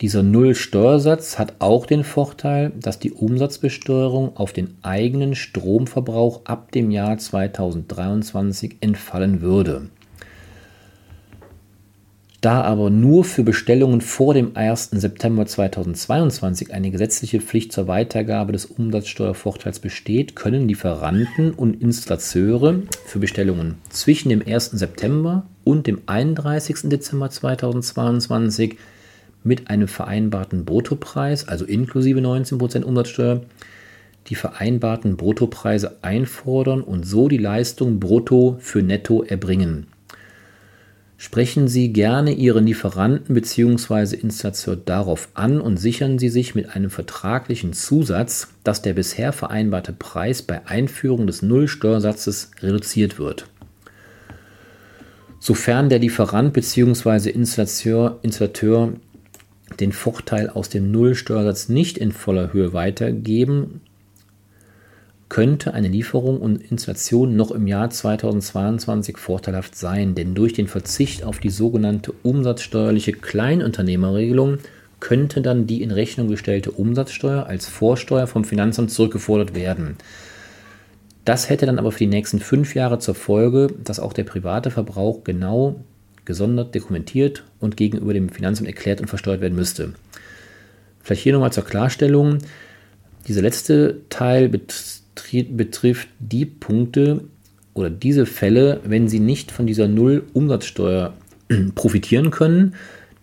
Dieser 0.00 0.22
Null-Steuersatz 0.22 1.38
hat 1.38 1.56
auch 1.58 1.84
den 1.84 2.04
Vorteil, 2.04 2.72
dass 2.80 2.98
die 2.98 3.12
Umsatzbesteuerung 3.12 4.34
auf 4.36 4.54
den 4.54 4.78
eigenen 4.80 5.34
Stromverbrauch 5.34 6.46
ab 6.46 6.72
dem 6.72 6.90
Jahr 6.90 7.18
2023 7.18 8.78
entfallen 8.80 9.42
würde. 9.42 9.90
Da 12.40 12.62
aber 12.62 12.88
nur 12.88 13.24
für 13.24 13.42
Bestellungen 13.42 14.00
vor 14.00 14.32
dem 14.32 14.56
1. 14.56 14.90
September 14.92 15.44
2022 15.44 16.72
eine 16.72 16.90
gesetzliche 16.90 17.38
Pflicht 17.38 17.70
zur 17.70 17.86
Weitergabe 17.86 18.52
des 18.52 18.64
Umsatzsteuervorteils 18.64 19.78
besteht, 19.78 20.36
können 20.36 20.66
Lieferanten 20.66 21.52
und 21.52 21.82
Installateure 21.82 22.76
für 23.04 23.18
Bestellungen 23.18 23.74
zwischen 23.90 24.30
dem 24.30 24.42
1. 24.46 24.70
September 24.70 25.44
und 25.64 25.86
dem 25.86 26.00
31. 26.06 26.88
Dezember 26.88 27.28
2022 27.28 28.78
mit 29.44 29.68
einem 29.68 29.88
vereinbarten 29.88 30.64
Bruttopreis, 30.64 31.46
also 31.46 31.66
inklusive 31.66 32.20
19% 32.20 32.84
Umsatzsteuer, 32.84 33.42
die 34.28 34.34
vereinbarten 34.34 35.18
Bruttopreise 35.18 35.98
einfordern 36.00 36.80
und 36.80 37.04
so 37.04 37.28
die 37.28 37.38
Leistung 37.38 38.00
brutto 38.00 38.56
für 38.60 38.82
netto 38.82 39.22
erbringen. 39.22 39.88
Sprechen 41.22 41.68
Sie 41.68 41.92
gerne 41.92 42.32
Ihren 42.32 42.64
Lieferanten 42.64 43.34
bzw. 43.34 44.16
Installateur 44.16 44.74
darauf 44.74 45.28
an 45.34 45.60
und 45.60 45.76
sichern 45.76 46.18
Sie 46.18 46.30
sich 46.30 46.54
mit 46.54 46.74
einem 46.74 46.88
vertraglichen 46.88 47.74
Zusatz, 47.74 48.48
dass 48.64 48.80
der 48.80 48.94
bisher 48.94 49.34
vereinbarte 49.34 49.92
Preis 49.92 50.40
bei 50.40 50.66
Einführung 50.66 51.26
des 51.26 51.42
Nullsteuersatzes 51.42 52.52
reduziert 52.62 53.18
wird. 53.18 53.44
Sofern 55.40 55.90
der 55.90 55.98
Lieferant 55.98 56.54
bzw. 56.54 57.28
Installateur, 57.28 58.18
Installateur 58.22 58.94
den 59.78 59.92
Vorteil 59.92 60.48
aus 60.48 60.70
dem 60.70 60.90
Nullsteuersatz 60.90 61.68
nicht 61.68 61.98
in 61.98 62.12
voller 62.12 62.54
Höhe 62.54 62.72
weitergeben 62.72 63.82
könnte 65.30 65.72
eine 65.72 65.88
Lieferung 65.88 66.40
und 66.40 66.60
Installation 66.70 67.36
noch 67.36 67.52
im 67.52 67.68
Jahr 67.68 67.88
2022 67.88 69.16
vorteilhaft 69.16 69.76
sein, 69.76 70.14
denn 70.14 70.34
durch 70.34 70.52
den 70.52 70.66
Verzicht 70.66 71.24
auf 71.24 71.38
die 71.38 71.50
sogenannte 71.50 72.12
umsatzsteuerliche 72.24 73.12
Kleinunternehmerregelung 73.12 74.58
könnte 74.98 75.40
dann 75.40 75.68
die 75.68 75.82
in 75.82 75.92
Rechnung 75.92 76.28
gestellte 76.28 76.72
Umsatzsteuer 76.72 77.46
als 77.46 77.66
Vorsteuer 77.66 78.26
vom 78.26 78.44
Finanzamt 78.44 78.90
zurückgefordert 78.90 79.54
werden. 79.54 79.96
Das 81.24 81.48
hätte 81.48 81.64
dann 81.64 81.78
aber 81.78 81.92
für 81.92 82.00
die 82.00 82.06
nächsten 82.06 82.40
fünf 82.40 82.74
Jahre 82.74 82.98
zur 82.98 83.14
Folge, 83.14 83.68
dass 83.84 84.00
auch 84.00 84.12
der 84.12 84.24
private 84.24 84.72
Verbrauch 84.72 85.22
genau 85.22 85.76
gesondert 86.24 86.74
dokumentiert 86.74 87.44
und 87.60 87.76
gegenüber 87.76 88.12
dem 88.12 88.30
Finanzamt 88.30 88.66
erklärt 88.68 89.00
und 89.00 89.06
versteuert 89.06 89.40
werden 89.40 89.54
müsste. 89.54 89.94
Vielleicht 91.02 91.22
hier 91.22 91.34
nochmal 91.34 91.52
zur 91.52 91.64
Klarstellung. 91.64 92.38
Dieser 93.28 93.42
letzte 93.42 94.00
Teil 94.08 94.48
betrifft 94.48 94.99
die 95.32 96.46
Punkte 96.46 97.24
oder 97.74 97.90
diese 97.90 98.26
Fälle, 98.26 98.80
wenn 98.84 99.08
Sie 99.08 99.20
nicht 99.20 99.52
von 99.52 99.66
dieser 99.66 99.88
Null-Umsatzsteuer 99.88 101.14
profitieren 101.74 102.30
können, 102.30 102.74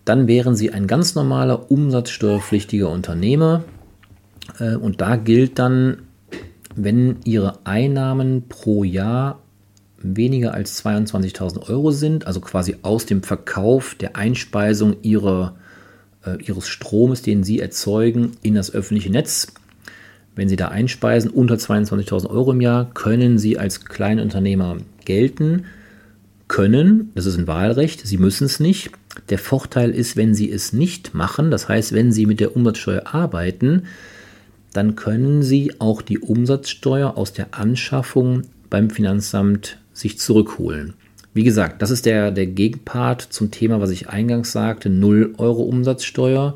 dann 0.04 0.26
wären 0.26 0.56
Sie 0.56 0.70
ein 0.70 0.86
ganz 0.86 1.14
normaler 1.14 1.70
umsatzsteuerpflichtiger 1.70 2.90
Unternehmer. 2.90 3.64
Äh, 4.58 4.76
und 4.76 5.00
da 5.00 5.16
gilt 5.16 5.58
dann, 5.58 5.98
wenn 6.74 7.16
Ihre 7.24 7.66
Einnahmen 7.66 8.44
pro 8.48 8.84
Jahr 8.84 9.40
weniger 10.00 10.54
als 10.54 10.84
22.000 10.84 11.68
Euro 11.68 11.90
sind, 11.90 12.26
also 12.26 12.40
quasi 12.40 12.76
aus 12.82 13.04
dem 13.04 13.22
Verkauf 13.22 13.96
der 13.96 14.16
Einspeisung 14.16 14.96
ihrer, 15.02 15.56
äh, 16.24 16.42
Ihres 16.42 16.68
Stromes, 16.68 17.22
den 17.22 17.42
Sie 17.42 17.58
erzeugen, 17.58 18.32
in 18.42 18.54
das 18.54 18.72
öffentliche 18.72 19.10
Netz, 19.10 19.48
wenn 20.38 20.48
Sie 20.48 20.54
da 20.54 20.68
einspeisen 20.68 21.30
unter 21.32 21.56
22.000 21.56 22.30
Euro 22.30 22.52
im 22.52 22.60
Jahr, 22.60 22.88
können 22.94 23.38
Sie 23.38 23.58
als 23.58 23.84
Kleinunternehmer 23.84 24.76
gelten. 25.04 25.64
Können, 26.46 27.10
das 27.16 27.26
ist 27.26 27.36
ein 27.36 27.48
Wahlrecht, 27.48 28.06
Sie 28.06 28.18
müssen 28.18 28.44
es 28.44 28.60
nicht. 28.60 28.92
Der 29.30 29.40
Vorteil 29.40 29.90
ist, 29.90 30.16
wenn 30.16 30.36
Sie 30.36 30.48
es 30.48 30.72
nicht 30.72 31.12
machen, 31.12 31.50
das 31.50 31.68
heißt, 31.68 31.92
wenn 31.92 32.12
Sie 32.12 32.24
mit 32.24 32.38
der 32.38 32.54
Umsatzsteuer 32.54 33.02
arbeiten, 33.12 33.82
dann 34.72 34.94
können 34.94 35.42
Sie 35.42 35.72
auch 35.80 36.02
die 36.02 36.20
Umsatzsteuer 36.20 37.18
aus 37.18 37.32
der 37.32 37.48
Anschaffung 37.58 38.42
beim 38.70 38.90
Finanzamt 38.90 39.78
sich 39.92 40.20
zurückholen. 40.20 40.94
Wie 41.34 41.42
gesagt, 41.42 41.82
das 41.82 41.90
ist 41.90 42.06
der, 42.06 42.30
der 42.30 42.46
Gegenpart 42.46 43.22
zum 43.22 43.50
Thema, 43.50 43.80
was 43.80 43.90
ich 43.90 44.08
eingangs 44.08 44.52
sagte, 44.52 44.88
0 44.88 45.34
Euro 45.38 45.62
Umsatzsteuer. 45.62 46.54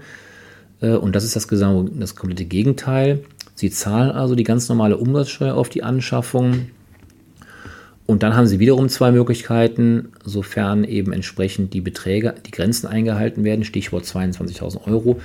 Äh, 0.81 0.91
und 0.91 1.17
das 1.17 1.25
ist 1.25 1.35
das, 1.35 1.49
das 1.49 2.15
komplette 2.15 2.45
Gegenteil. 2.45 3.25
Sie 3.63 3.71
zahlen 3.71 4.11
also 4.11 4.35
die 4.35 4.43
ganz 4.43 4.69
normale 4.69 4.97
Umsatzsteuer 4.97 5.55
auf 5.55 5.69
die 5.69 5.85
Anschaffung. 5.85 6.67
Und 8.07 8.25
dann 8.25 8.35
haben 8.35 8.49
Sie 8.49 8.59
wiederum 8.59 8.89
zwei 8.89 9.13
Möglichkeiten, 9.13 10.09
sofern 10.25 10.83
eben 10.83 11.13
entsprechend 11.13 11.73
die 11.73 11.81
Beträge, 11.81 12.35
die 12.45 12.51
Grenzen 12.51 12.89
eingehalten 12.89 13.45
werden, 13.45 13.63
Stichwort 13.63 14.03
22.000 14.03 14.89
Euro. 14.89 15.21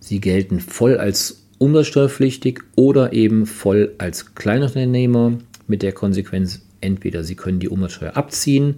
Sie 0.00 0.20
gelten 0.20 0.60
voll 0.60 0.96
als 0.96 1.42
umsatzsteuerpflichtig 1.58 2.60
oder 2.76 3.12
eben 3.12 3.44
voll 3.44 3.92
als 3.98 4.34
Kleinunternehmer 4.34 5.36
mit 5.66 5.82
der 5.82 5.92
Konsequenz, 5.92 6.62
entweder 6.80 7.24
Sie 7.24 7.34
können 7.34 7.60
die 7.60 7.68
Umsatzsteuer 7.68 8.16
abziehen, 8.16 8.76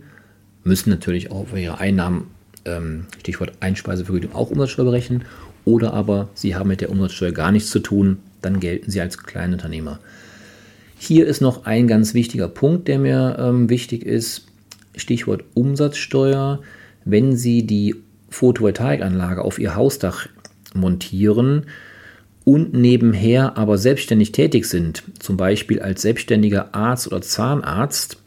müssen 0.64 0.90
natürlich 0.90 1.30
auch 1.30 1.46
für 1.46 1.60
Ihre 1.60 1.78
Einnahmen, 1.78 2.24
ähm, 2.64 3.06
Stichwort 3.20 3.52
Einspeisevergütung, 3.60 4.34
auch 4.34 4.50
Umsatzsteuer 4.50 4.86
berechnen, 4.86 5.24
oder 5.64 5.94
aber 5.94 6.30
Sie 6.34 6.56
haben 6.56 6.66
mit 6.66 6.80
der 6.80 6.90
Umsatzsteuer 6.90 7.30
gar 7.30 7.52
nichts 7.52 7.70
zu 7.70 7.78
tun, 7.78 8.18
dann 8.42 8.60
gelten 8.60 8.90
Sie 8.90 9.00
als 9.00 9.18
Kleinunternehmer. 9.18 10.00
Hier 10.98 11.26
ist 11.26 11.40
noch 11.40 11.64
ein 11.64 11.86
ganz 11.86 12.14
wichtiger 12.14 12.48
Punkt, 12.48 12.88
der 12.88 12.98
mir 12.98 13.36
ähm, 13.38 13.70
wichtig 13.70 14.04
ist. 14.04 14.46
Stichwort 14.96 15.44
Umsatzsteuer. 15.54 16.60
Wenn 17.04 17.36
Sie 17.36 17.66
die 17.66 17.94
Photovoltaikanlage 18.30 19.42
auf 19.42 19.58
Ihr 19.58 19.76
Hausdach 19.76 20.26
montieren 20.74 21.66
und 22.44 22.74
nebenher 22.74 23.56
aber 23.56 23.78
selbstständig 23.78 24.32
tätig 24.32 24.66
sind, 24.66 25.04
zum 25.18 25.36
Beispiel 25.36 25.80
als 25.80 26.02
selbstständiger 26.02 26.74
Arzt 26.74 27.06
oder 27.06 27.22
Zahnarzt, 27.22 28.18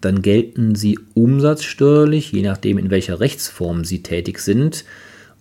dann 0.00 0.22
gelten 0.22 0.74
Sie 0.74 0.98
umsatzsteuerlich, 1.14 2.32
je 2.32 2.42
nachdem 2.42 2.78
in 2.78 2.90
welcher 2.90 3.20
Rechtsform 3.20 3.84
Sie 3.84 4.02
tätig 4.02 4.38
sind, 4.38 4.84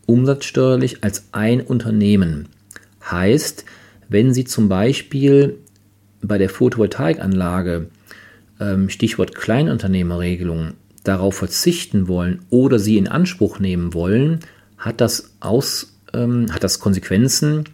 umsatzsteuerlich 0.06 1.04
als 1.04 1.30
ein 1.32 1.62
Unternehmen. 1.62 2.50
Heißt, 3.10 3.66
wenn 4.12 4.34
Sie 4.34 4.44
zum 4.44 4.70
Beispiel 4.70 5.58
bei 6.22 6.38
der 6.38 6.50
Photovoltaikanlage, 6.50 7.88
ähm, 8.60 8.90
Stichwort 8.90 9.34
Kleinunternehmerregelung, 9.36 10.74
darauf 11.04 11.36
verzichten 11.36 12.08
wollen 12.08 12.46
oder 12.50 12.78
sie 12.78 12.98
in 12.98 13.08
Anspruch 13.08 13.60
nehmen 13.60 13.94
wollen, 13.94 14.42
hat 14.78 15.02
das, 15.02 15.32
aus, 15.40 15.96
ähm, 16.14 16.54
hat 16.54 16.64
das 16.64 16.80
Konsequenzen 16.80 17.66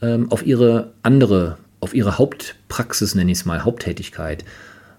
ähm, 0.00 0.30
auf 0.30 0.46
ihre 0.46 0.92
andere, 1.02 1.58
auf 1.80 1.94
ihre 1.94 2.18
Hauptpraxis, 2.18 3.14
nenne 3.14 3.32
ich 3.32 3.38
es 3.38 3.44
mal, 3.44 3.64
Haupttätigkeit. 3.64 4.44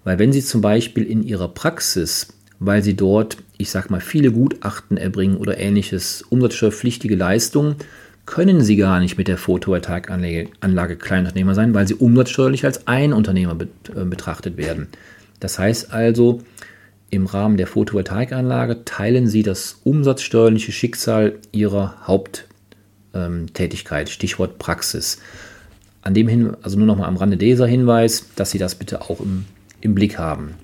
Weil 0.03 0.19
wenn 0.19 0.31
sie 0.31 0.43
zum 0.43 0.61
Beispiel 0.61 1.03
in 1.03 1.23
ihrer 1.23 1.47
Praxis, 1.47 2.33
weil 2.59 2.83
sie 2.83 2.95
dort, 2.95 3.37
ich 3.57 3.69
sag 3.71 3.89
mal, 3.89 4.01
viele 4.01 4.31
Gutachten 4.31 4.97
erbringen 4.97 5.37
oder 5.37 5.57
ähnliches, 5.57 6.23
umsatzsteuerpflichtige 6.29 7.15
Leistungen, 7.15 7.77
können 8.27 8.61
sie 8.61 8.75
gar 8.75 8.99
nicht 8.99 9.17
mit 9.17 9.27
der 9.27 9.37
Photovoltaikanlage 9.37 10.97
Kleinunternehmer 10.97 11.55
sein, 11.55 11.73
weil 11.73 11.87
sie 11.87 11.95
umsatzsteuerlich 11.95 12.65
als 12.65 12.85
Einunternehmer 12.85 13.57
äh, 13.95 14.03
betrachtet 14.03 14.57
werden. 14.57 14.89
Das 15.39 15.57
heißt 15.57 15.91
also, 15.91 16.43
im 17.09 17.25
Rahmen 17.25 17.57
der 17.57 17.67
Photovoltaikanlage 17.67 18.83
teilen 18.83 19.27
sie 19.27 19.43
das 19.43 19.79
umsatzsteuerliche 19.83 20.73
Schicksal 20.73 21.35
ihrer 21.53 22.05
Haupttätigkeit, 22.05 24.09
Stichwort 24.09 24.59
Praxis. 24.59 25.19
An 26.01 26.13
dem 26.13 26.27
hin, 26.27 26.55
also 26.61 26.77
nur 26.77 26.87
noch 26.87 26.97
mal 26.97 27.07
am 27.07 27.17
Rande 27.17 27.37
dieser 27.37 27.65
Hinweis, 27.65 28.25
dass 28.35 28.51
Sie 28.51 28.57
das 28.57 28.75
bitte 28.75 29.01
auch 29.01 29.21
im, 29.21 29.45
im 29.79 29.95
Blick 29.95 30.19
haben. 30.19 30.55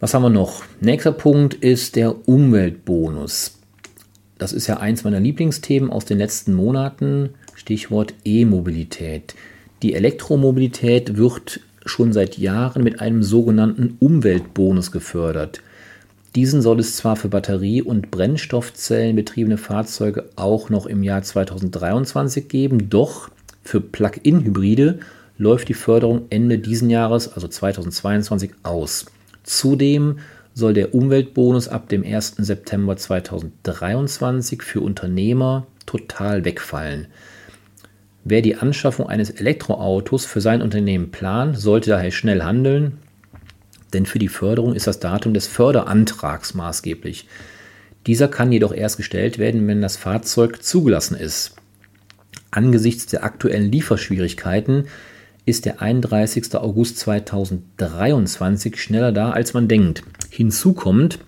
Was 0.00 0.14
haben 0.14 0.22
wir 0.22 0.30
noch? 0.30 0.62
Nächster 0.80 1.12
Punkt 1.12 1.54
ist 1.54 1.96
der 1.96 2.28
Umweltbonus. 2.28 3.57
Das 4.38 4.52
ist 4.52 4.68
ja 4.68 4.78
eins 4.78 5.04
meiner 5.04 5.20
Lieblingsthemen 5.20 5.90
aus 5.90 6.04
den 6.04 6.18
letzten 6.18 6.54
Monaten. 6.54 7.30
Stichwort 7.54 8.14
E-Mobilität. 8.24 9.34
Die 9.82 9.94
Elektromobilität 9.94 11.16
wird 11.16 11.60
schon 11.84 12.12
seit 12.12 12.38
Jahren 12.38 12.84
mit 12.84 13.00
einem 13.00 13.22
sogenannten 13.22 13.96
Umweltbonus 13.98 14.92
gefördert. 14.92 15.60
Diesen 16.34 16.62
soll 16.62 16.78
es 16.78 16.96
zwar 16.96 17.16
für 17.16 17.28
Batterie- 17.28 17.82
und 17.82 18.10
Brennstoffzellenbetriebene 18.10 19.58
Fahrzeuge 19.58 20.28
auch 20.36 20.70
noch 20.70 20.86
im 20.86 21.02
Jahr 21.02 21.22
2023 21.22 22.48
geben, 22.48 22.90
doch 22.90 23.30
für 23.62 23.80
Plug-in-Hybride 23.80 25.00
läuft 25.38 25.68
die 25.68 25.74
Förderung 25.74 26.26
Ende 26.30 26.58
diesen 26.58 26.90
Jahres, 26.90 27.32
also 27.32 27.48
2022, 27.48 28.52
aus. 28.62 29.06
Zudem 29.42 30.18
soll 30.58 30.74
der 30.74 30.92
Umweltbonus 30.92 31.68
ab 31.68 31.88
dem 31.88 32.04
1. 32.04 32.34
September 32.38 32.96
2023 32.96 34.62
für 34.62 34.80
Unternehmer 34.80 35.68
total 35.86 36.44
wegfallen. 36.44 37.06
Wer 38.24 38.42
die 38.42 38.56
Anschaffung 38.56 39.08
eines 39.08 39.30
Elektroautos 39.30 40.26
für 40.26 40.40
sein 40.40 40.60
Unternehmen 40.60 41.12
plant, 41.12 41.56
sollte 41.56 41.90
daher 41.90 42.10
schnell 42.10 42.42
handeln, 42.42 42.98
denn 43.94 44.04
für 44.04 44.18
die 44.18 44.28
Förderung 44.28 44.74
ist 44.74 44.88
das 44.88 44.98
Datum 44.98 45.32
des 45.32 45.46
Förderantrags 45.46 46.54
maßgeblich. 46.54 47.28
Dieser 48.06 48.26
kann 48.26 48.50
jedoch 48.50 48.74
erst 48.74 48.96
gestellt 48.96 49.38
werden, 49.38 49.66
wenn 49.68 49.80
das 49.80 49.96
Fahrzeug 49.96 50.62
zugelassen 50.62 51.16
ist. 51.16 51.54
Angesichts 52.50 53.06
der 53.06 53.22
aktuellen 53.22 53.70
Lieferschwierigkeiten 53.70 54.88
ist 55.48 55.64
der 55.64 55.80
31. 55.80 56.54
August 56.56 56.98
2023 56.98 58.80
schneller 58.80 59.12
da, 59.12 59.30
als 59.30 59.54
man 59.54 59.66
denkt. 59.66 60.02
Hinzu 60.30 60.74
kommt, 60.74 61.20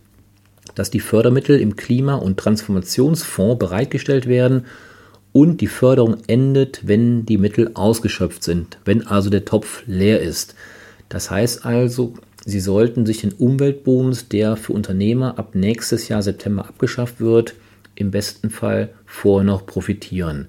dass 0.75 0.91
die 0.91 1.01
Fördermittel 1.01 1.59
im 1.59 1.75
Klima- 1.77 2.17
und 2.17 2.39
Transformationsfonds 2.39 3.59
bereitgestellt 3.59 4.27
werden 4.27 4.67
und 5.33 5.61
die 5.63 5.69
Förderung 5.69 6.19
endet, 6.27 6.87
wenn 6.87 7.25
die 7.25 7.39
Mittel 7.39 7.71
ausgeschöpft 7.75 8.45
sind, 8.45 8.79
wenn 8.85 9.07
also 9.07 9.31
der 9.31 9.47
Topf 9.47 9.83
leer 9.87 10.21
ist. 10.21 10.55
Das 11.09 11.31
heißt 11.31 11.65
also, 11.65 12.15
Sie 12.45 12.61
sollten 12.61 13.05
sich 13.05 13.21
den 13.21 13.33
Umweltbonus, 13.33 14.29
der 14.29 14.57
für 14.57 14.73
Unternehmer 14.73 15.39
ab 15.39 15.55
nächstes 15.55 16.09
Jahr 16.09 16.23
September 16.23 16.67
abgeschafft 16.67 17.21
wird, 17.21 17.55
im 17.95 18.11
besten 18.11 18.49
Fall 18.49 18.91
vorher 19.05 19.45
noch 19.45 19.67
profitieren. 19.67 20.49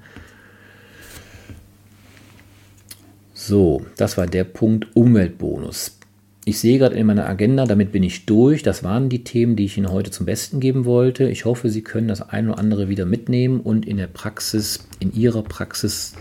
So, 3.43 3.84
das 3.97 4.19
war 4.19 4.27
der 4.27 4.43
Punkt 4.43 4.95
Umweltbonus. 4.95 5.97
Ich 6.45 6.60
sehe 6.60 6.77
gerade 6.77 6.95
in 6.95 7.08
meiner 7.08 7.27
Agenda, 7.27 7.65
damit 7.65 7.91
bin 7.91 8.04
ich 8.04 8.27
durch. 8.27 8.62
Das 8.62 8.84
waren 8.84 9.10
die 9.10 9.23
Themen, 9.23 9.56
die 9.56 9.65
ich 9.65 9.80
Ihnen 9.80 9.89
heute 9.89 10.12
zum 10.12 10.27
Besten 10.27 10.60
geben 10.60 10.86
wollte. 10.86 11.27
Ich 11.27 11.45
hoffe, 11.45 11.71
Sie 11.71 11.82
können 11.82 12.08
das 12.08 12.21
eine 12.21 12.51
oder 12.51 12.60
andere 12.60 12.88
wieder 12.88 13.08
mitnehmen 13.08 13.60
und 13.60 13.88
in 13.88 13.97
der 13.97 14.06
Praxis, 14.06 14.88
in 14.99 15.12
Ihrer 15.12 15.41
Praxis 15.41 16.13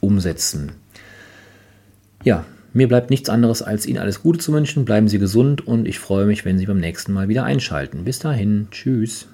umsetzen. 0.00 0.72
Ja, 2.22 2.44
mir 2.74 2.86
bleibt 2.86 3.08
nichts 3.08 3.30
anderes, 3.30 3.62
als 3.62 3.86
Ihnen 3.86 3.98
alles 3.98 4.20
Gute 4.20 4.38
zu 4.38 4.52
wünschen. 4.52 4.84
Bleiben 4.84 5.08
Sie 5.08 5.18
gesund 5.18 5.66
und 5.66 5.88
ich 5.88 5.98
freue 5.98 6.26
mich, 6.26 6.44
wenn 6.44 6.58
Sie 6.58 6.66
beim 6.66 6.80
nächsten 6.80 7.14
Mal 7.14 7.28
wieder 7.28 7.44
einschalten. 7.44 8.04
Bis 8.04 8.18
dahin, 8.18 8.68
tschüss. 8.70 9.26